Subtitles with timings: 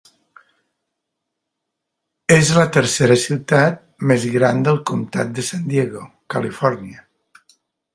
[2.37, 3.79] És la tercera ciutat
[4.13, 7.11] més gran del comtat de San Diego, Califòrnia.